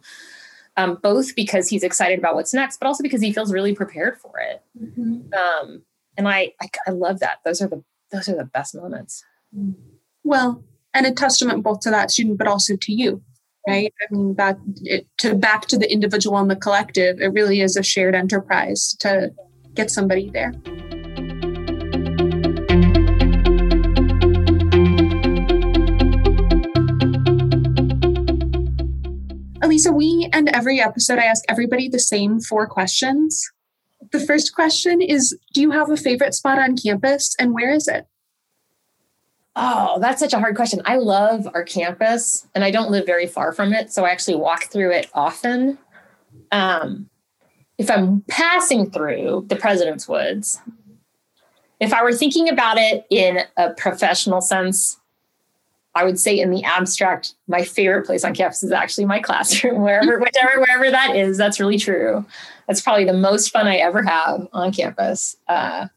[0.80, 4.18] um, both because he's excited about what's next, but also because he feels really prepared
[4.18, 4.64] for it.
[5.34, 5.84] Um,
[6.18, 7.40] and I, I, I love that.
[7.44, 9.24] Those are the those are the best moments.
[10.24, 10.64] Well,
[10.94, 13.22] and a testament both to that student, but also to you,
[13.68, 13.94] right?
[14.02, 17.76] I mean, that it, to back to the individual and the collective, it really is
[17.76, 19.32] a shared enterprise to
[19.76, 20.54] get somebody there.
[29.62, 31.20] Elisa, we end every episode.
[31.20, 33.48] I ask everybody the same four questions.
[34.12, 37.88] The first question is Do you have a favorite spot on campus and where is
[37.88, 38.08] it?
[39.62, 40.82] Oh, that's such a hard question.
[40.86, 43.92] I love our campus and I don't live very far from it.
[43.92, 45.78] So I actually walk through it often.
[46.54, 47.10] Um,
[47.78, 50.62] if I'm passing through the President's Woods,
[51.82, 54.98] if I were thinking about it in a professional sense,
[55.94, 59.82] I would say in the abstract, my favorite place on campus is actually my classroom,
[59.82, 61.38] wherever, whichever, wherever that is.
[61.38, 62.26] That's really true.
[62.68, 65.36] That's probably the most fun I ever have on campus.
[65.50, 65.88] Uh,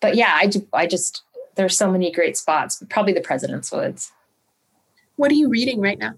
[0.00, 1.22] but yeah, I, I just,
[1.60, 4.12] there's so many great spots, but probably the President's Woods.
[5.16, 6.14] What are you reading right now?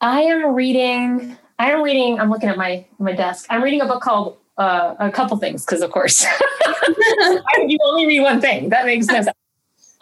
[0.00, 3.46] I am reading, I am reading, I'm looking at my, my desk.
[3.48, 6.24] I'm reading a book called uh, a couple things, because of course,
[6.64, 8.70] I, you only read one thing.
[8.70, 9.36] That makes no sense.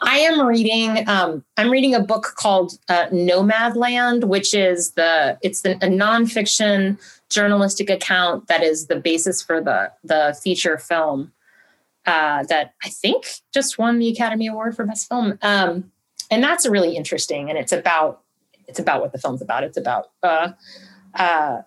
[0.01, 1.07] I am reading.
[1.07, 6.97] Um, I'm reading a book called uh, Nomadland, which is the it's the, a nonfiction
[7.29, 11.33] journalistic account that is the basis for the the feature film
[12.05, 15.37] uh, that I think just won the Academy Award for Best Film.
[15.41, 15.91] Um,
[16.31, 17.49] and that's really interesting.
[17.49, 18.21] And it's about
[18.67, 19.63] it's about what the film's about.
[19.63, 20.51] It's about uh,
[21.15, 21.61] uh,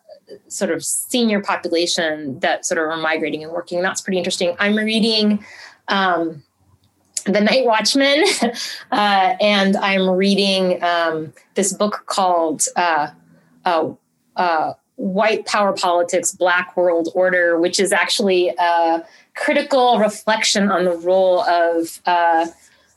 [0.46, 3.82] sort of senior population that sort of are migrating and working.
[3.82, 4.54] That's pretty interesting.
[4.58, 5.44] I'm reading.
[5.88, 6.42] Um,
[7.24, 8.24] the Night Watchman,
[8.92, 13.10] uh, and I'm reading um, this book called uh,
[13.64, 13.90] uh,
[14.36, 20.96] uh, White Power Politics, Black World Order, which is actually a critical reflection on the
[20.96, 22.46] role of uh,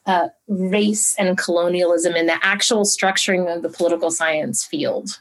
[0.05, 5.19] uh, race and colonialism in the actual structuring of the political science field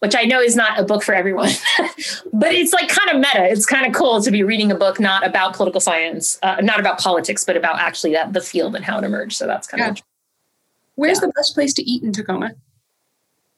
[0.00, 1.50] which I know is not a book for everyone,
[2.32, 3.50] but it's like kind of meta.
[3.52, 6.80] It's kind of cool to be reading a book not about political science, uh, not
[6.80, 9.36] about politics, but about actually that the field and how it emerged.
[9.36, 9.90] So that's kind Yeah.
[9.90, 10.02] of
[10.94, 11.26] Where's Yeah.
[11.26, 12.52] the best place to eat in Tacoma?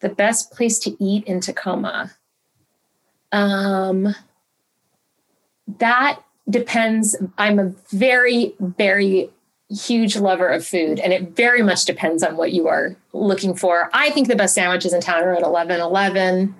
[0.02, 2.12] The best place to eat in Tacoma.
[3.30, 4.14] Um,
[5.78, 7.16] that depends.
[7.38, 9.30] I'm a very, very
[9.70, 13.88] huge lover of food, and it very much depends on what you are looking for.
[13.94, 16.54] I think the best sandwiches in town are at 11 11.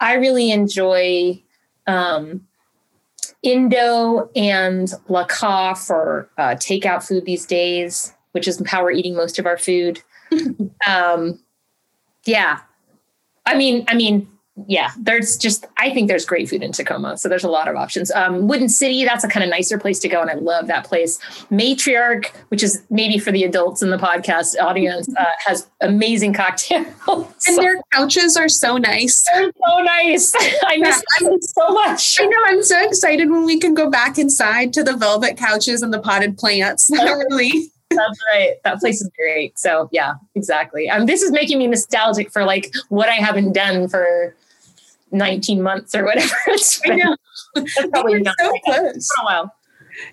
[0.00, 1.42] I really enjoy
[1.86, 2.46] um,
[3.42, 9.14] Indo and La Ca for uh, takeout food these days, which is how we're eating
[9.14, 10.02] most of our food.
[10.86, 11.38] um,
[12.24, 12.60] yeah,
[13.46, 14.28] I mean, I mean,
[14.66, 17.76] yeah, there's just I think there's great food in Tacoma, so there's a lot of
[17.76, 18.10] options.
[18.10, 20.84] Um, Wooden City, that's a kind of nicer place to go, and I love that
[20.84, 21.18] place.
[21.50, 26.86] Matriarch, which is maybe for the adults in the podcast audience, uh, has amazing cocktails,
[27.48, 29.24] and their couches are so nice.
[29.32, 30.34] They're so nice.
[30.64, 32.20] I miss Yeah, them so much.
[32.20, 32.38] I know.
[32.44, 36.00] I'm so excited when we can go back inside to the velvet couches and the
[36.00, 36.90] potted plants.
[36.92, 37.70] really.
[37.96, 38.56] That's right.
[38.64, 39.58] That place is great.
[39.58, 40.88] So yeah, exactly.
[40.88, 44.34] Um, this is making me nostalgic for like what I haven't done for
[45.10, 46.34] 19 months or whatever.
[46.48, 46.98] It's I been.
[46.98, 47.16] know.
[47.54, 48.92] That's probably not so it's close.
[48.92, 49.54] been a while.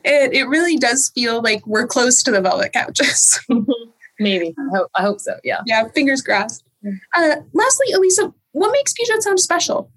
[0.03, 3.39] It, it really does feel like we're close to the velvet couches.
[4.19, 4.53] Maybe.
[4.57, 5.39] I hope, I hope so.
[5.43, 5.61] Yeah.
[5.65, 6.63] yeah, fingers crossed.
[7.15, 9.89] Uh, lastly, Elisa, what makes Puget Sound special?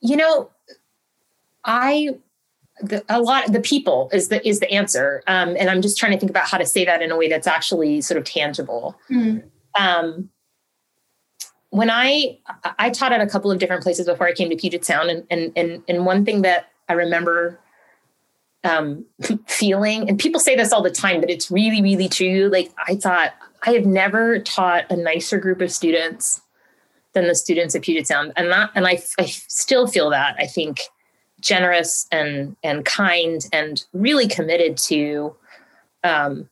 [0.00, 0.50] You know,
[1.64, 2.16] I
[2.80, 6.12] the, a lot the people is the is the answer, um, and I'm just trying
[6.12, 8.98] to think about how to say that in a way that's actually sort of tangible.
[9.78, 10.30] um,
[11.70, 12.38] when I
[12.78, 15.26] I taught at a couple of different places before I came to Puget Sound, and
[15.30, 17.60] and and, and one thing that I remember
[18.64, 19.04] um,
[19.46, 22.48] feeling, and people say this all the time, but it's really really true.
[22.50, 26.40] Like I thought I have never taught a nicer group of students
[27.12, 30.46] than the students at Puget Sound, and that and I I still feel that I
[30.46, 30.80] think
[31.40, 35.34] generous and and kind and really committed to
[36.04, 36.48] um,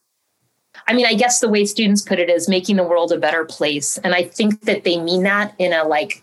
[0.87, 3.45] I mean, I guess the way students put it is making the world a better
[3.45, 3.99] place.
[3.99, 6.22] And I think that they mean that in a like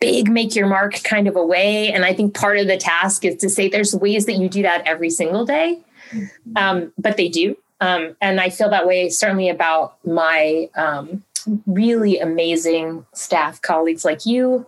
[0.00, 1.92] big make your mark kind of a way.
[1.92, 4.62] And I think part of the task is to say there's ways that you do
[4.62, 5.80] that every single day.
[6.54, 7.56] Um, but they do.
[7.80, 11.22] Um, and I feel that way certainly about my um,
[11.66, 14.66] really amazing staff colleagues like you.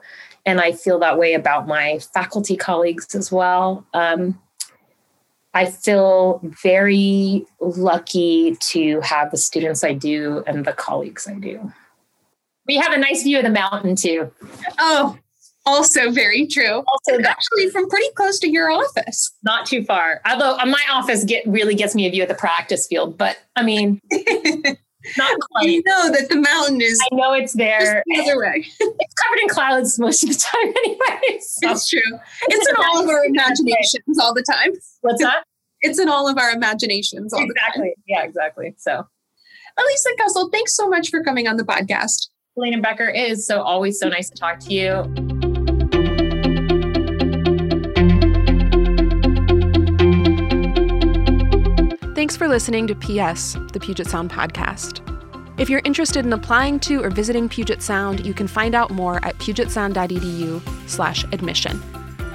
[0.48, 3.86] And I feel that way about my faculty colleagues as well.
[3.92, 4.40] Um,
[5.52, 11.70] I feel very lucky to have the students I do and the colleagues I do.
[12.66, 14.32] We have a nice view of the mountain too.
[14.78, 15.18] Oh,
[15.66, 16.82] also very true.
[16.82, 19.30] Also, actually, from pretty close to your office.
[19.42, 20.22] not too far.
[20.24, 23.36] Although uh, my office get really gets me a view of the practice field, but
[23.54, 24.00] I mean,
[25.16, 25.68] not quite.
[25.68, 28.02] you know that the mountain is I know it's there.
[28.06, 28.66] the other way.
[28.80, 31.38] It's covered in clouds most of the time, anyway.
[31.40, 32.00] So, It's true.
[32.48, 34.72] It's in all of our imaginations all the time.
[35.02, 35.44] what's that?
[35.82, 37.68] It's in all of our imaginations all the time.
[37.68, 37.94] Exactly.
[38.06, 38.74] Yeah, exactly.
[38.78, 39.06] So,
[39.78, 42.28] Elisa Kessel, thanks so much for coming on the podcast.
[42.56, 45.37] Elena Becker is so always so nice to talk to you.
[52.38, 55.02] For listening to PS, the Puget Sound podcast.
[55.58, 59.16] If you're interested in applying to or visiting Puget Sound, you can find out more
[59.24, 61.82] at pugetsound.edu slash admission.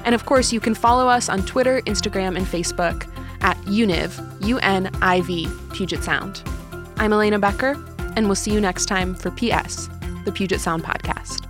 [0.04, 3.08] And of course, you can follow us on Twitter, Instagram, and Facebook
[3.40, 6.42] at UNIV, U-N-I-V, Puget Sound.
[6.98, 7.82] I'm Elena Becker,
[8.14, 9.88] and we'll see you next time for PS,
[10.26, 11.43] the Puget Sound podcast.